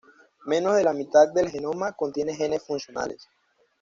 Menos 0.47 0.75
de 0.75 0.83
la 0.83 0.93
mitad 0.93 1.31
del 1.31 1.51
genoma 1.51 1.91
contiene 1.91 2.33
genes 2.35 2.63
funcionales. 2.65 3.29